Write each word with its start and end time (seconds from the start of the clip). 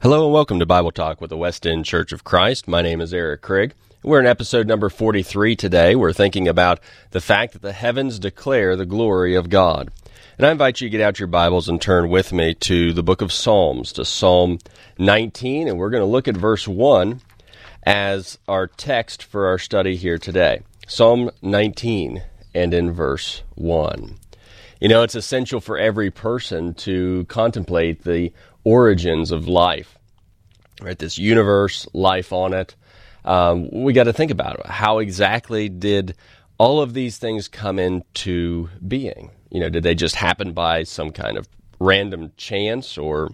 Hello 0.00 0.26
and 0.26 0.32
welcome 0.32 0.60
to 0.60 0.64
Bible 0.64 0.92
Talk 0.92 1.20
with 1.20 1.28
the 1.28 1.36
West 1.36 1.66
End 1.66 1.84
Church 1.84 2.12
of 2.12 2.22
Christ. 2.22 2.68
My 2.68 2.82
name 2.82 3.00
is 3.00 3.12
Eric 3.12 3.42
Craig. 3.42 3.74
We're 4.04 4.20
in 4.20 4.26
episode 4.26 4.68
number 4.68 4.88
43 4.88 5.56
today. 5.56 5.96
We're 5.96 6.12
thinking 6.12 6.46
about 6.46 6.78
the 7.10 7.20
fact 7.20 7.52
that 7.54 7.62
the 7.62 7.72
heavens 7.72 8.20
declare 8.20 8.76
the 8.76 8.86
glory 8.86 9.34
of 9.34 9.50
God. 9.50 9.90
And 10.38 10.46
I 10.46 10.52
invite 10.52 10.80
you 10.80 10.88
to 10.88 10.96
get 10.96 11.04
out 11.04 11.18
your 11.18 11.26
Bibles 11.26 11.68
and 11.68 11.82
turn 11.82 12.10
with 12.10 12.32
me 12.32 12.54
to 12.54 12.92
the 12.92 13.02
book 13.02 13.22
of 13.22 13.32
Psalms, 13.32 13.92
to 13.94 14.04
Psalm 14.04 14.60
19, 15.00 15.66
and 15.66 15.78
we're 15.78 15.90
going 15.90 16.00
to 16.00 16.06
look 16.06 16.28
at 16.28 16.36
verse 16.36 16.68
1 16.68 17.20
as 17.82 18.38
our 18.46 18.68
text 18.68 19.24
for 19.24 19.48
our 19.48 19.58
study 19.58 19.96
here 19.96 20.16
today. 20.16 20.62
Psalm 20.86 21.28
19 21.42 22.22
and 22.54 22.72
in 22.72 22.92
verse 22.92 23.42
1. 23.56 24.16
You 24.80 24.88
know, 24.88 25.02
it's 25.02 25.16
essential 25.16 25.60
for 25.60 25.76
every 25.76 26.12
person 26.12 26.72
to 26.74 27.24
contemplate 27.24 28.04
the 28.04 28.32
origins 28.68 29.30
of 29.30 29.48
life, 29.48 29.98
right? 30.82 30.98
This 30.98 31.16
universe, 31.16 31.88
life 31.94 32.34
on 32.34 32.52
it. 32.52 32.76
Um, 33.24 33.70
we 33.70 33.94
got 33.94 34.04
to 34.04 34.12
think 34.12 34.30
about 34.30 34.60
it. 34.60 34.66
How 34.66 34.98
exactly 34.98 35.70
did 35.70 36.14
all 36.58 36.82
of 36.82 36.92
these 36.92 37.16
things 37.16 37.48
come 37.48 37.78
into 37.78 38.68
being? 38.86 39.30
You 39.50 39.60
know, 39.60 39.70
did 39.70 39.84
they 39.84 39.94
just 39.94 40.16
happen 40.16 40.52
by 40.52 40.82
some 40.82 41.12
kind 41.12 41.38
of 41.38 41.48
random 41.80 42.32
chance, 42.36 42.98
or 42.98 43.30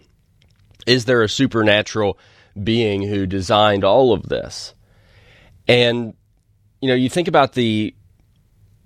is 0.86 1.04
there 1.04 1.22
a 1.24 1.28
supernatural 1.28 2.16
being 2.62 3.02
who 3.02 3.26
designed 3.26 3.82
all 3.82 4.12
of 4.12 4.28
this? 4.28 4.72
And 5.66 6.14
you 6.80 6.88
know, 6.88 6.94
you 6.94 7.08
think 7.08 7.26
about 7.26 7.54
the 7.54 7.92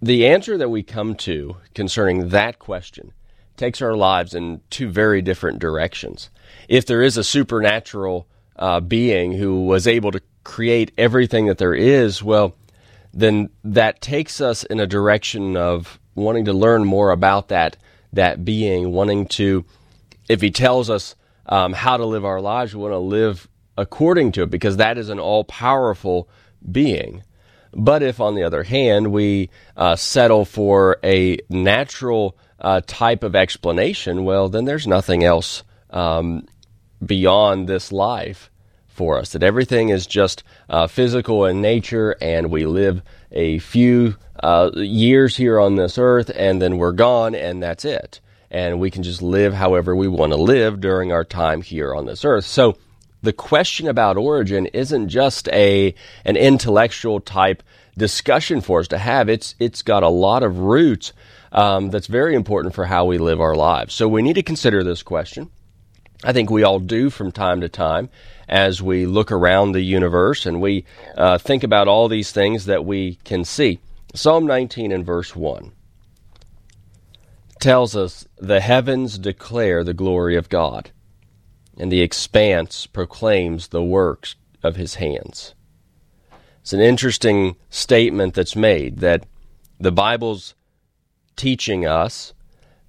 the 0.00 0.28
answer 0.28 0.56
that 0.56 0.70
we 0.70 0.82
come 0.82 1.14
to 1.16 1.58
concerning 1.74 2.30
that 2.30 2.58
question 2.58 3.12
takes 3.58 3.82
our 3.82 3.96
lives 3.96 4.34
in 4.34 4.60
two 4.70 4.88
very 4.88 5.20
different 5.22 5.58
directions. 5.58 6.30
If 6.68 6.86
there 6.86 7.02
is 7.02 7.16
a 7.16 7.24
supernatural 7.24 8.26
uh, 8.56 8.80
being 8.80 9.32
who 9.32 9.64
was 9.64 9.86
able 9.86 10.10
to 10.12 10.20
create 10.44 10.92
everything 10.96 11.46
that 11.46 11.58
there 11.58 11.74
is, 11.74 12.22
well, 12.22 12.54
then 13.12 13.50
that 13.64 14.00
takes 14.00 14.40
us 14.40 14.64
in 14.64 14.80
a 14.80 14.86
direction 14.86 15.56
of 15.56 15.98
wanting 16.14 16.44
to 16.46 16.52
learn 16.52 16.84
more 16.84 17.10
about 17.10 17.48
that 17.48 17.76
that 18.12 18.44
being, 18.44 18.92
wanting 18.92 19.26
to, 19.26 19.64
if 20.28 20.40
he 20.40 20.50
tells 20.50 20.88
us 20.88 21.14
um, 21.46 21.72
how 21.72 21.96
to 21.96 22.06
live 22.06 22.24
our 22.24 22.40
lives, 22.40 22.74
we 22.74 22.80
want 22.80 22.92
to 22.92 22.98
live 22.98 23.48
according 23.76 24.32
to 24.32 24.42
it 24.42 24.50
because 24.50 24.78
that 24.78 24.98
is 24.98 25.08
an 25.08 25.18
all 25.18 25.44
powerful 25.44 26.28
being. 26.70 27.22
But 27.72 28.02
if, 28.02 28.20
on 28.20 28.34
the 28.34 28.44
other 28.44 28.62
hand, 28.62 29.12
we 29.12 29.50
uh, 29.76 29.96
settle 29.96 30.44
for 30.44 30.98
a 31.04 31.38
natural 31.50 32.36
uh, 32.60 32.80
type 32.86 33.22
of 33.22 33.36
explanation, 33.36 34.24
well, 34.24 34.48
then 34.48 34.64
there's 34.64 34.86
nothing 34.86 35.24
else 35.24 35.62
um, 35.90 36.46
beyond 37.04 37.68
this 37.68 37.92
life 37.92 38.50
for 38.86 39.18
us. 39.18 39.32
That 39.32 39.42
everything 39.42 39.90
is 39.90 40.06
just 40.06 40.42
uh, 40.68 40.86
physical 40.86 41.46
in 41.46 41.60
nature, 41.60 42.16
and 42.20 42.50
we 42.50 42.66
live 42.66 43.02
a 43.30 43.58
few 43.60 44.16
uh, 44.42 44.70
years 44.74 45.36
here 45.36 45.60
on 45.60 45.76
this 45.76 45.98
earth, 45.98 46.30
and 46.34 46.60
then 46.60 46.78
we're 46.78 46.92
gone, 46.92 47.34
and 47.34 47.62
that's 47.62 47.84
it. 47.84 48.20
And 48.50 48.80
we 48.80 48.90
can 48.90 49.02
just 49.02 49.22
live 49.22 49.52
however 49.54 49.94
we 49.94 50.08
want 50.08 50.32
to 50.32 50.38
live 50.38 50.80
during 50.80 51.12
our 51.12 51.24
time 51.24 51.62
here 51.62 51.94
on 51.94 52.06
this 52.06 52.24
earth. 52.24 52.46
So 52.46 52.78
the 53.22 53.32
question 53.32 53.88
about 53.88 54.16
origin 54.16 54.66
isn't 54.66 55.08
just 55.08 55.48
a 55.48 55.94
an 56.24 56.36
intellectual 56.36 57.20
type 57.20 57.62
discussion 57.98 58.60
for 58.60 58.80
us 58.80 58.88
to 58.88 58.98
have. 58.98 59.28
It's 59.28 59.54
it's 59.58 59.82
got 59.82 60.02
a 60.02 60.08
lot 60.08 60.42
of 60.42 60.58
roots 60.60 61.12
um, 61.52 61.90
that's 61.90 62.06
very 62.06 62.34
important 62.34 62.74
for 62.74 62.86
how 62.86 63.04
we 63.04 63.18
live 63.18 63.40
our 63.40 63.54
lives. 63.54 63.94
So 63.94 64.08
we 64.08 64.22
need 64.22 64.34
to 64.34 64.42
consider 64.42 64.82
this 64.82 65.02
question. 65.02 65.50
I 66.24 66.32
think 66.32 66.50
we 66.50 66.64
all 66.64 66.80
do 66.80 67.10
from 67.10 67.30
time 67.30 67.60
to 67.60 67.68
time 67.68 68.08
as 68.48 68.82
we 68.82 69.06
look 69.06 69.30
around 69.30 69.72
the 69.72 69.82
universe 69.82 70.46
and 70.46 70.60
we 70.60 70.84
uh, 71.16 71.38
think 71.38 71.62
about 71.62 71.86
all 71.86 72.08
these 72.08 72.32
things 72.32 72.64
that 72.64 72.84
we 72.84 73.16
can 73.24 73.44
see. 73.44 73.78
Psalm 74.14 74.46
19 74.46 74.90
and 74.90 75.04
verse 75.04 75.36
1 75.36 75.72
tells 77.60 77.94
us 77.94 78.26
the 78.38 78.60
heavens 78.60 79.18
declare 79.18 79.84
the 79.84 79.94
glory 79.94 80.36
of 80.36 80.48
God, 80.48 80.90
and 81.76 81.90
the 81.90 82.00
expanse 82.00 82.86
proclaims 82.86 83.68
the 83.68 83.82
works 83.82 84.36
of 84.62 84.76
his 84.76 84.96
hands. 84.96 85.54
It's 86.68 86.74
an 86.74 86.80
interesting 86.80 87.56
statement 87.70 88.34
that's 88.34 88.54
made 88.54 88.98
that 88.98 89.24
the 89.80 89.90
Bible's 89.90 90.54
teaching 91.34 91.86
us 91.86 92.34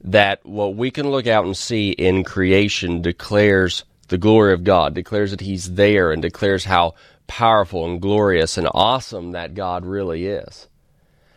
that 0.03 0.45
what 0.45 0.75
we 0.75 0.91
can 0.91 1.09
look 1.09 1.27
out 1.27 1.45
and 1.45 1.55
see 1.55 1.91
in 1.91 2.25
creation 2.25 3.01
declares 3.01 3.85
the 4.09 4.17
glory 4.17 4.51
of 4.51 4.65
God, 4.65 4.93
declares 4.93 5.31
that 5.31 5.39
He's 5.39 5.75
there, 5.75 6.11
and 6.11 6.21
declares 6.21 6.65
how 6.65 6.95
powerful 7.27 7.89
and 7.89 8.01
glorious 8.01 8.57
and 8.57 8.67
awesome 8.73 9.31
that 9.31 9.55
God 9.55 9.85
really 9.85 10.25
is. 10.25 10.67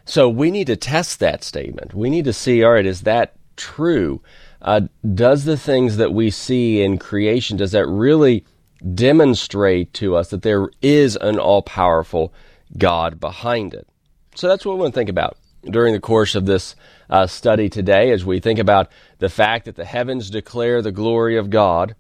So 0.04 0.28
we 0.28 0.50
need 0.50 0.66
to 0.66 0.74
test 0.74 1.20
that 1.20 1.44
statement. 1.44 1.94
We 1.94 2.10
need 2.10 2.24
to 2.24 2.32
see, 2.32 2.64
all 2.64 2.72
right, 2.72 2.84
is 2.84 3.02
that 3.02 3.36
true? 3.54 4.20
Uh, 4.60 4.80
does 5.14 5.44
the 5.44 5.56
things 5.56 5.96
that 5.98 6.12
we 6.12 6.28
see 6.28 6.82
in 6.82 6.98
creation, 6.98 7.56
does 7.56 7.70
that 7.70 7.86
really 7.86 8.44
demonstrate 8.94 9.92
to 9.94 10.16
us 10.16 10.30
that 10.30 10.42
there 10.42 10.68
is 10.80 11.16
an 11.16 11.38
all 11.38 11.62
powerful 11.62 12.32
God 12.76 13.20
behind 13.20 13.74
it? 13.74 13.86
So 14.34 14.48
that's 14.48 14.64
what 14.64 14.74
we 14.74 14.80
want 14.80 14.94
to 14.94 14.98
think 14.98 15.10
about 15.10 15.36
during 15.64 15.92
the 15.92 16.00
course 16.00 16.34
of 16.34 16.46
this 16.46 16.74
uh, 17.08 17.26
study 17.26 17.68
today 17.68 18.10
as 18.10 18.24
we 18.24 18.40
think 18.40 18.58
about 18.58 18.90
the 19.18 19.28
fact 19.28 19.66
that 19.66 19.76
the 19.76 19.84
heavens 19.84 20.30
declare 20.30 20.82
the 20.82 20.92
glory 20.92 21.36
of 21.36 21.50
God. 21.50 21.94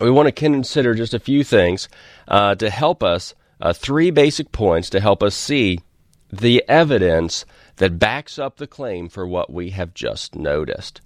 We 0.00 0.10
want 0.10 0.26
to 0.26 0.32
consider 0.32 0.94
just 0.94 1.14
a 1.14 1.20
few 1.20 1.44
things 1.44 1.88
uh, 2.26 2.54
to 2.56 2.70
help 2.70 3.02
us, 3.02 3.34
uh, 3.60 3.72
three 3.72 4.10
basic 4.10 4.50
points 4.50 4.90
to 4.90 5.00
help 5.00 5.22
us 5.22 5.34
see 5.34 5.80
the 6.32 6.64
evidence 6.68 7.44
that 7.76 7.98
backs 7.98 8.38
up 8.38 8.56
the 8.56 8.66
claim 8.66 9.08
for 9.08 9.26
what 9.26 9.52
we 9.52 9.70
have 9.70 9.94
just 9.94 10.34
noticed. 10.34 11.00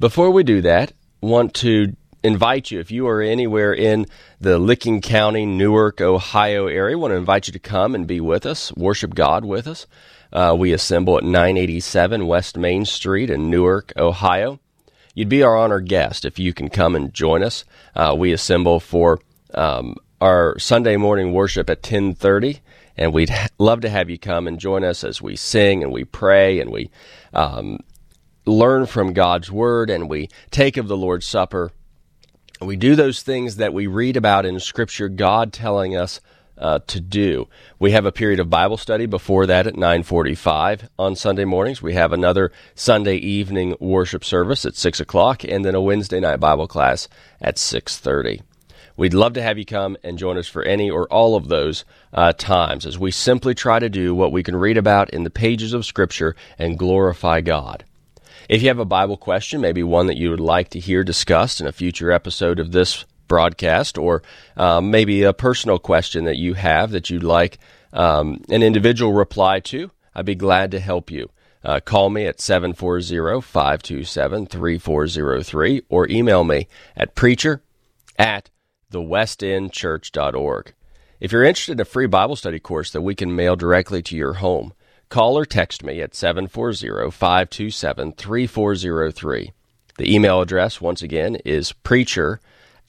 Before 0.00 0.30
we 0.30 0.42
do 0.42 0.60
that, 0.62 0.92
want 1.20 1.54
to 1.54 1.94
invite 2.22 2.70
you, 2.70 2.80
if 2.80 2.90
you 2.90 3.06
are 3.06 3.20
anywhere 3.20 3.72
in 3.72 4.06
the 4.40 4.58
Licking 4.58 5.00
County, 5.00 5.46
Newark, 5.46 6.00
Ohio 6.00 6.66
area, 6.66 6.98
want 6.98 7.12
to 7.12 7.16
invite 7.16 7.46
you 7.46 7.52
to 7.52 7.58
come 7.58 7.94
and 7.94 8.06
be 8.06 8.20
with 8.20 8.46
us, 8.46 8.72
worship 8.74 9.14
God 9.14 9.44
with 9.44 9.66
us. 9.66 9.86
Uh, 10.32 10.54
we 10.58 10.72
assemble 10.72 11.16
at 11.16 11.24
987 11.24 12.26
West 12.26 12.56
Main 12.56 12.84
Street 12.84 13.30
in 13.30 13.48
Newark, 13.50 13.92
Ohio. 13.96 14.60
You'd 15.14 15.28
be 15.28 15.42
our 15.42 15.56
honored 15.56 15.88
guest 15.88 16.24
if 16.24 16.38
you 16.38 16.52
can 16.52 16.68
come 16.68 16.94
and 16.94 17.12
join 17.14 17.42
us. 17.42 17.64
Uh, 17.94 18.14
we 18.16 18.32
assemble 18.32 18.78
for 18.78 19.20
um, 19.54 19.96
our 20.20 20.58
Sunday 20.58 20.96
morning 20.96 21.32
worship 21.32 21.70
at 21.70 21.78
1030 21.78 22.60
and 22.98 23.14
we'd 23.14 23.32
love 23.58 23.80
to 23.80 23.88
have 23.88 24.10
you 24.10 24.18
come 24.18 24.46
and 24.46 24.58
join 24.58 24.84
us 24.84 25.04
as 25.04 25.22
we 25.22 25.36
sing 25.36 25.82
and 25.82 25.92
we 25.92 26.04
pray 26.04 26.60
and 26.60 26.70
we 26.70 26.90
um, 27.32 27.78
learn 28.44 28.86
from 28.86 29.12
God's 29.12 29.50
Word 29.50 29.88
and 29.88 30.10
we 30.10 30.28
take 30.50 30.76
of 30.76 30.88
the 30.88 30.96
Lord's 30.96 31.26
Supper. 31.26 31.70
We 32.60 32.74
do 32.76 32.96
those 32.96 33.22
things 33.22 33.56
that 33.56 33.72
we 33.72 33.86
read 33.86 34.16
about 34.16 34.44
in 34.44 34.58
Scripture, 34.58 35.08
God 35.08 35.52
telling 35.52 35.94
us 35.94 36.20
uh, 36.56 36.80
to 36.88 37.00
do. 37.00 37.46
We 37.78 37.92
have 37.92 38.04
a 38.04 38.10
period 38.10 38.40
of 38.40 38.50
Bible 38.50 38.76
study 38.76 39.06
before 39.06 39.46
that 39.46 39.68
at 39.68 39.76
9:45 39.76 40.88
on 40.98 41.14
Sunday 41.14 41.44
mornings. 41.44 41.80
We 41.80 41.94
have 41.94 42.12
another 42.12 42.50
Sunday 42.74 43.14
evening 43.16 43.76
worship 43.78 44.24
service 44.24 44.66
at 44.66 44.74
six 44.74 44.98
o'clock, 44.98 45.44
and 45.44 45.64
then 45.64 45.76
a 45.76 45.80
Wednesday 45.80 46.18
night 46.18 46.40
Bible 46.40 46.66
class 46.66 47.08
at 47.40 47.58
6:30. 47.58 48.42
We'd 48.96 49.14
love 49.14 49.34
to 49.34 49.42
have 49.42 49.58
you 49.58 49.64
come 49.64 49.96
and 50.02 50.18
join 50.18 50.36
us 50.36 50.48
for 50.48 50.64
any 50.64 50.90
or 50.90 51.06
all 51.12 51.36
of 51.36 51.46
those 51.46 51.84
uh, 52.12 52.32
times 52.32 52.84
as 52.84 52.98
we 52.98 53.12
simply 53.12 53.54
try 53.54 53.78
to 53.78 53.88
do 53.88 54.16
what 54.16 54.32
we 54.32 54.42
can 54.42 54.56
read 54.56 54.76
about 54.76 55.10
in 55.10 55.22
the 55.22 55.30
pages 55.30 55.72
of 55.72 55.86
Scripture 55.86 56.34
and 56.58 56.76
glorify 56.76 57.40
God. 57.40 57.84
If 58.48 58.62
you 58.62 58.68
have 58.68 58.78
a 58.78 58.86
Bible 58.86 59.18
question, 59.18 59.60
maybe 59.60 59.82
one 59.82 60.06
that 60.06 60.16
you 60.16 60.30
would 60.30 60.40
like 60.40 60.70
to 60.70 60.80
hear 60.80 61.04
discussed 61.04 61.60
in 61.60 61.66
a 61.66 61.72
future 61.72 62.10
episode 62.10 62.58
of 62.58 62.72
this 62.72 63.04
broadcast, 63.28 63.98
or 63.98 64.22
um, 64.56 64.90
maybe 64.90 65.22
a 65.22 65.34
personal 65.34 65.78
question 65.78 66.24
that 66.24 66.38
you 66.38 66.54
have 66.54 66.90
that 66.92 67.10
you'd 67.10 67.22
like 67.22 67.58
um, 67.92 68.42
an 68.48 68.62
individual 68.62 69.12
reply 69.12 69.60
to, 69.60 69.90
I'd 70.14 70.24
be 70.24 70.34
glad 70.34 70.70
to 70.70 70.80
help 70.80 71.10
you. 71.10 71.28
Uh, 71.62 71.80
call 71.80 72.08
me 72.08 72.24
at 72.24 72.40
740 72.40 73.42
527 73.42 74.46
3403 74.46 75.82
or 75.90 76.08
email 76.08 76.42
me 76.42 76.68
at 76.96 77.14
preacher 77.14 77.62
at 78.18 78.48
thewestendchurch.org. 78.90 80.72
If 81.20 81.32
you're 81.32 81.44
interested 81.44 81.72
in 81.72 81.80
a 81.80 81.84
free 81.84 82.06
Bible 82.06 82.36
study 82.36 82.60
course 82.60 82.92
that 82.92 83.02
we 83.02 83.14
can 83.14 83.36
mail 83.36 83.56
directly 83.56 84.02
to 84.04 84.16
your 84.16 84.34
home, 84.34 84.72
call 85.08 85.38
or 85.38 85.44
text 85.44 85.82
me 85.82 86.00
at 86.00 86.14
740 86.14 87.10
527 87.10 88.12
3403. 88.12 89.52
The 89.98 90.14
email 90.14 90.40
address, 90.40 90.80
once 90.80 91.02
again, 91.02 91.36
is 91.44 91.72
preacher 91.72 92.40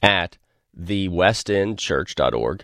at 0.02 0.38
thewestendchurch.org. 0.80 2.64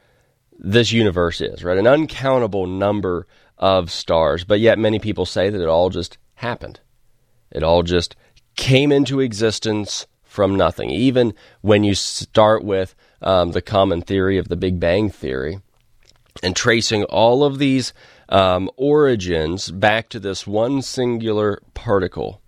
this 0.58 0.92
universe 0.92 1.42
is, 1.42 1.64
right? 1.64 1.80
An 1.80 1.88
uncountable 1.88 2.68
number 2.68 3.26
of 3.58 3.92
stars, 3.92 4.44
but 4.44 4.60
yet 4.60 4.78
many 4.78 5.00
people 5.00 5.26
say 5.26 5.50
that 5.50 5.62
it 5.62 5.68
all 5.68 5.90
just 5.90 6.20
happened. 6.36 6.80
It 7.52 7.64
all 7.64 7.82
just 7.82 8.16
came 8.56 8.92
into 8.92 9.20
existence 9.20 10.06
from 10.34 10.56
nothing. 10.56 10.90
Even 10.90 11.32
when 11.62 11.84
you 11.84 11.94
start 11.94 12.64
with 12.64 12.96
um, 13.22 13.52
the 13.52 13.62
common 13.62 14.02
theory 14.02 14.40
of 14.40 14.48
the 14.48 14.56
Big 14.56 14.80
Bang 14.80 15.12
Theory 15.12 15.60
and 16.42 16.56
tracing 16.56 17.04
all 17.04 17.44
of 17.44 17.60
these 17.60 17.94
um, 18.30 18.68
origins 18.76 19.70
back 19.70 20.10
to 20.10 20.20
this 20.20 20.48
one 20.48 20.82
singular 20.82 21.62
particle, 21.76 22.42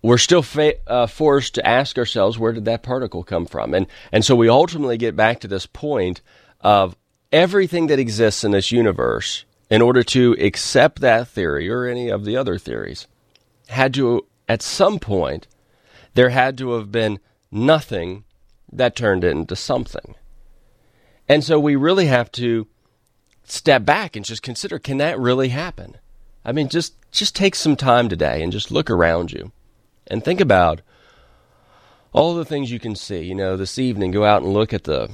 we're 0.00 0.16
still 0.16 0.42
fa- 0.42 0.76
uh, 0.86 1.08
forced 1.08 1.56
to 1.56 1.66
ask 1.66 1.98
ourselves 1.98 2.38
where 2.38 2.52
did 2.52 2.66
that 2.66 2.84
particle 2.84 3.24
come 3.24 3.46
from? 3.46 3.74
And, 3.74 3.88
and 4.12 4.24
so 4.24 4.36
we 4.36 4.48
ultimately 4.48 4.96
get 4.96 5.16
back 5.16 5.40
to 5.40 5.48
this 5.48 5.66
point 5.66 6.22
of 6.60 6.94
everything 7.32 7.88
that 7.88 7.98
exists 7.98 8.44
in 8.44 8.52
this 8.52 8.70
universe 8.70 9.44
in 9.68 9.82
order 9.82 10.04
to 10.04 10.36
accept 10.38 11.00
that 11.00 11.26
theory 11.26 11.68
or 11.68 11.86
any 11.86 12.10
of 12.10 12.24
the 12.24 12.36
other 12.36 12.58
theories 12.58 13.08
had 13.66 13.92
to, 13.94 14.24
at 14.48 14.62
some 14.62 15.00
point, 15.00 15.48
there 16.16 16.30
had 16.30 16.58
to 16.58 16.72
have 16.72 16.90
been 16.90 17.20
nothing 17.50 18.24
that 18.72 18.96
turned 18.96 19.22
it 19.22 19.30
into 19.30 19.54
something. 19.54 20.14
And 21.28 21.44
so 21.44 21.58
we 21.60 21.76
really 21.76 22.06
have 22.06 22.30
to 22.32 22.66
step 23.44 23.84
back 23.84 24.16
and 24.16 24.24
just 24.24 24.42
consider 24.42 24.78
can 24.78 24.98
that 24.98 25.18
really 25.18 25.50
happen? 25.50 25.96
I 26.44 26.52
mean 26.52 26.68
just 26.68 26.94
just 27.10 27.36
take 27.36 27.54
some 27.54 27.76
time 27.76 28.08
today 28.08 28.42
and 28.42 28.52
just 28.52 28.70
look 28.70 28.90
around 28.90 29.32
you 29.32 29.52
and 30.06 30.24
think 30.24 30.40
about 30.40 30.80
all 32.12 32.34
the 32.34 32.44
things 32.44 32.70
you 32.70 32.80
can 32.80 32.96
see. 32.96 33.22
You 33.22 33.34
know, 33.34 33.56
this 33.56 33.78
evening 33.78 34.10
go 34.10 34.24
out 34.24 34.42
and 34.42 34.52
look 34.52 34.72
at 34.72 34.84
the 34.84 35.10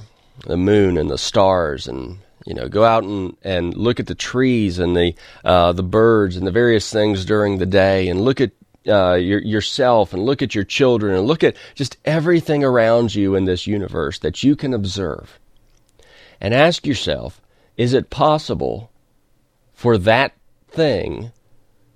the 0.47 0.57
moon 0.57 0.97
and 0.97 1.11
the 1.11 1.19
stars 1.19 1.87
and 1.87 2.19
you 2.47 2.55
know 2.55 2.69
go 2.69 2.85
out 2.85 3.05
and, 3.05 3.37
and 3.43 3.77
look 3.77 4.01
at 4.01 4.07
the 4.07 4.15
trees 4.15 4.79
and 4.79 4.97
the 4.97 5.15
uh, 5.45 5.73
the 5.73 5.83
birds 5.83 6.37
and 6.37 6.47
the 6.47 6.53
various 6.53 6.91
things 6.91 7.25
during 7.25 7.59
the 7.59 7.67
day 7.67 8.09
and 8.09 8.21
look 8.21 8.41
at 8.41 8.53
uh, 8.87 9.15
your, 9.15 9.41
yourself 9.41 10.13
and 10.13 10.25
look 10.25 10.43
at 10.43 10.55
your 10.55 10.65
children 10.65 11.15
and 11.15 11.27
look 11.27 11.45
at 11.45 11.57
just 11.75 11.97
everything 12.05 12.65
around 12.65 13.15
you 13.15 13.35
in 13.35 13.45
this 13.45 13.67
universe 13.67 14.19
that 14.21 14.43
you 14.43 14.57
can 14.57 14.75
observe. 14.75 15.39
And 16.41 16.55
ask 16.55 16.87
yourself 16.87 17.41
is 17.77 17.95
it 17.95 18.11
possible 18.11 18.91
for 19.73 19.97
that 19.99 20.35
thing 20.69 21.33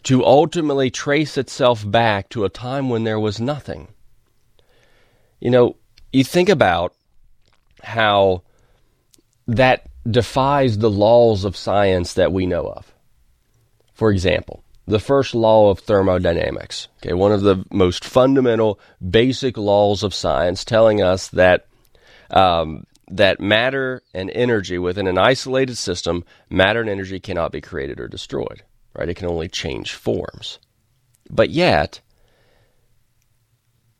to 0.04 0.24
ultimately 0.24 0.90
trace 0.90 1.36
itself 1.36 1.88
back 1.88 2.28
to 2.30 2.44
a 2.44 2.48
time 2.48 2.88
when 2.88 3.04
there 3.04 3.20
was 3.20 3.40
nothing? 3.40 3.88
You 5.40 5.50
know, 5.50 5.76
you 6.12 6.24
think 6.24 6.48
about 6.48 6.94
how 7.82 8.42
that 9.46 9.86
defies 10.10 10.78
the 10.78 10.90
laws 10.90 11.44
of 11.44 11.56
science 11.56 12.14
that 12.14 12.32
we 12.32 12.46
know 12.46 12.66
of. 12.66 12.94
For 13.92 14.10
example, 14.10 14.62
the 14.86 14.98
first 15.00 15.34
law 15.34 15.70
of 15.70 15.80
thermodynamics. 15.80 16.88
Okay, 16.98 17.12
one 17.12 17.32
of 17.32 17.42
the 17.42 17.64
most 17.72 18.04
fundamental, 18.04 18.78
basic 19.10 19.56
laws 19.56 20.02
of 20.02 20.14
science, 20.14 20.64
telling 20.64 21.02
us 21.02 21.28
that 21.28 21.66
um, 22.30 22.84
that 23.08 23.40
matter 23.40 24.02
and 24.14 24.30
energy 24.30 24.78
within 24.78 25.06
an 25.06 25.18
isolated 25.18 25.76
system, 25.76 26.24
matter 26.50 26.80
and 26.80 26.90
energy 26.90 27.20
cannot 27.20 27.52
be 27.52 27.60
created 27.60 28.00
or 28.00 28.08
destroyed. 28.08 28.62
Right? 28.94 29.08
It 29.08 29.14
can 29.14 29.28
only 29.28 29.48
change 29.48 29.92
forms. 29.92 30.58
But 31.28 31.50
yet, 31.50 32.00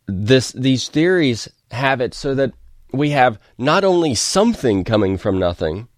this 0.06 0.53
these 0.53 0.88
theories 0.88 1.49
have 1.73 2.00
it 2.00 2.15
so 2.15 2.35
that 2.35 2.53
we 2.93 3.11
have 3.11 3.41
not 3.59 3.83
only 3.83 4.15
something 4.15 4.85
coming 4.85 5.19
from 5.19 5.38
nothing, 5.38 5.88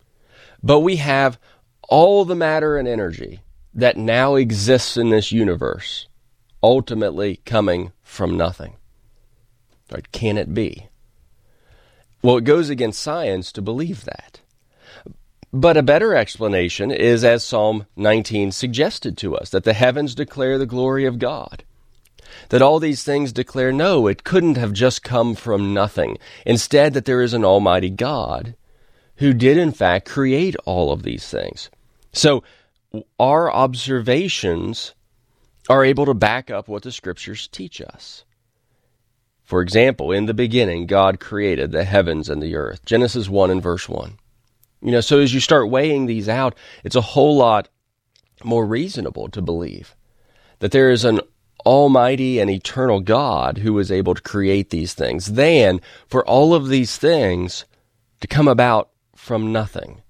but 0.63 0.81
we 0.81 0.97
have 0.97 1.39
all 1.91 2.25
the 2.25 2.35
matter 2.35 2.79
and 2.79 2.89
energy 2.89 3.41
that 3.79 3.97
now 3.97 4.35
exists 4.35 4.97
in 4.97 5.11
this 5.11 5.31
universe 5.31 6.09
ultimately 6.65 7.37
coming 7.45 7.93
from 8.03 8.37
nothing. 8.37 8.75
Right? 9.93 10.11
Can 10.11 10.37
it 10.37 10.53
be? 10.53 10.89
Well, 12.21 12.39
it 12.39 12.45
goes 12.45 12.71
against 12.71 13.01
science 13.01 13.53
to 13.53 13.63
believe 13.63 14.05
that. 14.05 14.41
But 15.53 15.77
a 15.77 15.85
better 15.85 16.17
explanation 16.17 16.91
is 16.91 17.23
as 17.23 17.45
Psalm 17.45 17.87
19 17.95 18.51
suggested 18.51 19.17
to 19.19 19.37
us 19.37 19.51
that 19.51 19.63
the 19.63 19.75
heavens 19.75 20.17
declare 20.17 20.59
the 20.59 20.67
glory 20.67 21.07
of 21.07 21.21
God. 21.21 21.63
That 22.49 22.61
all 22.61 22.81
these 22.81 23.05
things 23.05 23.33
declare 23.33 23.73
no, 23.73 24.09
it 24.09 24.25
couldn't 24.25 24.57
have 24.57 24.73
just 24.73 25.05
come 25.05 25.37
from 25.37 25.73
nothing. 25.73 26.19
Instead, 26.45 26.95
that 26.95 27.05
there 27.05 27.23
is 27.23 27.33
an 27.33 27.45
Almighty 27.45 27.91
God 27.91 28.57
who 29.17 29.33
did 29.33 29.57
in 29.57 29.71
fact 29.71 30.09
create 30.09 30.57
all 30.65 30.91
of 30.91 31.05
these 31.05 31.29
things. 31.29 31.71
So 32.13 32.43
our 33.19 33.53
observations 33.53 34.95
are 35.69 35.85
able 35.85 36.07
to 36.07 36.15
back 36.15 36.51
up 36.51 36.69
what 36.69 36.83
the 36.83 36.93
scriptures 36.93 37.49
teach 37.49 37.81
us. 37.81 38.25
For 39.43 39.63
example, 39.63 40.13
in 40.13 40.27
the 40.27 40.35
beginning, 40.35 40.87
God 40.87 41.21
created 41.21 41.73
the 41.73 41.85
heavens 41.85 42.29
and 42.29 42.43
the 42.43 42.55
earth. 42.55 42.85
Genesis 42.85 43.29
1 43.29 43.51
and 43.51 43.63
verse 43.63 43.89
1. 43.89 44.19
You 44.83 44.93
know, 44.93 45.01
so 45.01 45.19
as 45.19 45.35
you 45.35 45.41
start 45.41 45.71
weighing 45.71 46.07
these 46.07 46.29
out, 46.29 46.55
it's 46.85 46.97
a 46.97 47.01
whole 47.01 47.37
lot 47.37 47.69
more 48.45 48.65
reasonable 48.65 49.29
to 49.31 49.43
believe 49.43 49.97
that 50.61 50.71
there 50.71 50.91
is 50.91 51.05
an 51.05 51.21
almighty 51.65 52.39
and 52.39 52.51
eternal 52.51 53.01
God 53.01 53.59
who 53.59 53.79
is 53.79 53.91
able 53.91 54.15
to 54.15 54.23
create 54.23 54.71
these 54.71 54.95
things 54.95 55.33
than 55.33 55.81
for 56.07 56.27
all 56.27 56.55
of 56.55 56.69
these 56.69 56.97
things 56.97 57.65
to 58.21 58.27
come 58.27 58.49
about 58.49 58.91
from 59.17 59.53
nothing. 59.53 60.03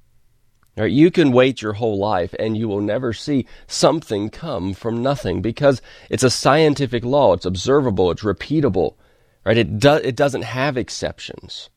Right? 0.79 0.93
You 0.93 1.11
can 1.11 1.33
wait 1.33 1.61
your 1.61 1.73
whole 1.73 1.99
life 1.99 2.35
and 2.39 2.57
you 2.57 2.69
will 2.69 2.81
never 2.81 3.13
see 3.13 3.47
something 3.67 4.31
come 4.31 4.75
from 4.75 5.03
nothing 5.03 5.43
because 5.43 5.83
it's 6.09 6.23
a 6.23 6.31
scientific 6.31 7.05
law. 7.05 7.33
It's 7.33 7.47
observable. 7.47 8.13
It's 8.13 8.23
repeatable. 8.23 8.95
Right? 9.45 9.59
It, 9.59 9.81
do, 9.81 9.95
it 9.95 10.15
doesn't 10.15 10.43
have 10.43 10.77
exceptions 10.77 11.69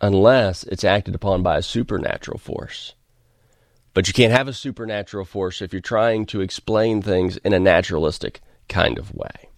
unless 0.00 0.64
it's 0.64 0.84
acted 0.84 1.14
upon 1.14 1.42
by 1.42 1.56
a 1.56 1.62
supernatural 1.62 2.38
force. 2.38 2.94
But 3.94 4.06
you 4.06 4.12
can't 4.12 4.32
have 4.32 4.46
a 4.46 4.52
supernatural 4.52 5.24
force 5.24 5.62
if 5.62 5.72
you're 5.72 5.80
trying 5.80 6.26
to 6.26 6.40
explain 6.40 7.00
things 7.00 7.38
in 7.38 7.52
a 7.52 7.58
naturalistic 7.58 8.40
kind 8.68 8.98
of 8.98 9.14
way. 9.14 9.48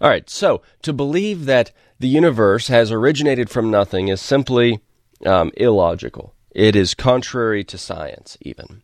All 0.00 0.10
right, 0.10 0.28
so 0.28 0.62
to 0.82 0.92
believe 0.92 1.44
that 1.44 1.70
the 2.00 2.08
universe 2.08 2.66
has 2.66 2.90
originated 2.90 3.48
from 3.48 3.70
nothing 3.70 4.08
is 4.08 4.20
simply 4.20 4.80
um, 5.26 5.50
illogical. 5.56 6.34
It 6.50 6.76
is 6.76 6.94
contrary 6.94 7.64
to 7.64 7.78
science, 7.78 8.36
even. 8.40 8.82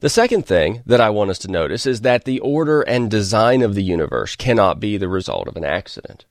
The 0.00 0.08
second 0.08 0.46
thing 0.46 0.82
that 0.86 1.00
I 1.00 1.10
want 1.10 1.30
us 1.30 1.38
to 1.40 1.50
notice 1.50 1.86
is 1.86 2.02
that 2.02 2.24
the 2.24 2.38
order 2.40 2.82
and 2.82 3.10
design 3.10 3.62
of 3.62 3.74
the 3.74 3.82
universe 3.82 4.36
cannot 4.36 4.78
be 4.78 4.96
the 4.96 5.08
result 5.08 5.48
of 5.48 5.56
an 5.56 5.64
accident. 5.64 6.24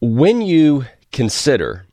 When 0.00 0.42
you 0.42 0.84
consider 1.10 1.86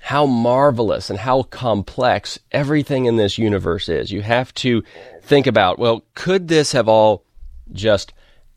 how 0.00 0.26
marvelous 0.26 1.10
and 1.10 1.20
how 1.20 1.42
complex 1.42 2.38
everything 2.50 3.04
in 3.04 3.16
this 3.16 3.38
universe 3.38 3.88
is, 3.88 4.10
you 4.10 4.22
have 4.22 4.52
to 4.54 4.82
think 5.22 5.46
about 5.46 5.78
well, 5.78 6.04
could 6.14 6.48
this 6.48 6.72
have 6.72 6.88
all 6.88 7.24
just 7.72 8.12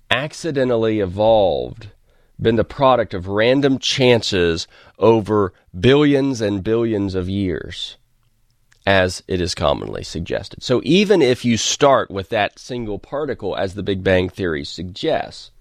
accidentally 0.10 1.00
evolved 1.00 1.90
been 2.44 2.58
the 2.58 2.64
product 2.64 3.14
of 3.14 3.28
random 3.28 3.80
chances 3.80 4.68
over 5.00 5.54
billions 5.78 6.42
and 6.42 6.64
billions 6.64 7.16
of 7.16 7.30
years, 7.30 7.98
as 8.86 9.24
it 9.28 9.42
is 9.42 9.56
commonly 9.56 10.04
suggested. 10.04 10.62
So 10.62 10.82
even 10.84 11.22
if 11.22 11.44
you 11.46 11.58
start 11.58 12.12
with 12.12 12.30
that 12.30 12.60
single 12.60 13.00
particle, 13.00 13.56
as 13.56 13.74
the 13.74 13.84
Big 13.84 14.04
Bang 14.04 14.30
Theory 14.30 14.66
suggests, 14.66 15.52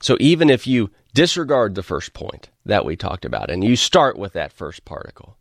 so 0.00 0.16
even 0.18 0.50
if 0.50 0.66
you 0.66 0.90
disregard 1.14 1.74
the 1.74 1.82
first 1.82 2.12
point 2.12 2.50
that 2.66 2.84
we 2.84 2.96
talked 2.96 3.24
about 3.24 3.50
and 3.50 3.62
you 3.62 3.76
start 3.76 4.18
with 4.18 4.32
that 4.32 4.52
first 4.52 4.84
particle, 4.84 5.36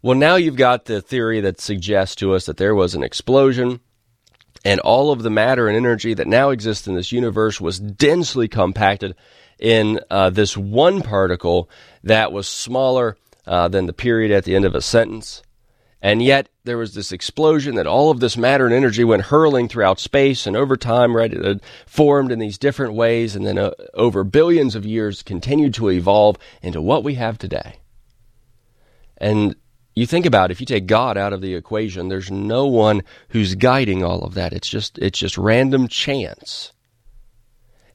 well, 0.00 0.16
now 0.16 0.36
you've 0.36 0.56
got 0.56 0.84
the 0.84 1.02
theory 1.02 1.40
that 1.40 1.60
suggests 1.60 2.14
to 2.16 2.34
us 2.34 2.46
that 2.46 2.56
there 2.56 2.74
was 2.74 2.94
an 2.94 3.02
explosion 3.02 3.80
and 4.64 4.80
all 4.80 5.10
of 5.10 5.22
the 5.22 5.30
matter 5.30 5.68
and 5.68 5.76
energy 5.76 6.14
that 6.14 6.26
now 6.26 6.50
exists 6.50 6.86
in 6.86 6.94
this 6.94 7.12
universe 7.12 7.60
was 7.60 7.78
densely 7.78 8.48
compacted 8.48 9.14
in 9.58 10.00
uh, 10.10 10.30
this 10.30 10.56
one 10.56 11.02
particle 11.02 11.68
that 12.04 12.32
was 12.32 12.46
smaller 12.46 13.16
uh, 13.46 13.68
than 13.68 13.86
the 13.86 13.92
period 13.92 14.30
at 14.30 14.44
the 14.44 14.54
end 14.54 14.64
of 14.64 14.74
a 14.74 14.82
sentence. 14.82 15.42
And 16.00 16.22
yet 16.22 16.48
there 16.62 16.78
was 16.78 16.94
this 16.94 17.10
explosion 17.10 17.74
that 17.74 17.86
all 17.86 18.10
of 18.10 18.20
this 18.20 18.36
matter 18.36 18.66
and 18.66 18.74
energy 18.74 19.02
went 19.02 19.22
hurling 19.22 19.68
throughout 19.68 19.98
space, 19.98 20.46
and 20.46 20.56
over 20.56 20.76
time, 20.76 21.16
right, 21.16 21.32
it 21.32 21.62
formed 21.86 22.30
in 22.30 22.38
these 22.38 22.56
different 22.56 22.94
ways, 22.94 23.34
and 23.34 23.44
then 23.44 23.58
uh, 23.58 23.72
over 23.94 24.22
billions 24.22 24.76
of 24.76 24.86
years 24.86 25.24
continued 25.24 25.74
to 25.74 25.90
evolve 25.90 26.36
into 26.62 26.80
what 26.80 27.02
we 27.02 27.14
have 27.14 27.36
today. 27.36 27.80
And 29.16 29.56
you 29.98 30.06
think 30.06 30.26
about 30.26 30.50
it, 30.50 30.52
if 30.52 30.60
you 30.60 30.66
take 30.66 30.86
God 30.86 31.16
out 31.16 31.32
of 31.32 31.40
the 31.40 31.54
equation, 31.54 32.08
there's 32.08 32.30
no 32.30 32.66
one 32.66 33.02
who's 33.30 33.54
guiding 33.54 34.02
all 34.02 34.22
of 34.22 34.34
that. 34.34 34.52
It's 34.52 34.68
just 34.68 34.98
it's 34.98 35.18
just 35.18 35.38
random 35.38 35.88
chance. 35.88 36.72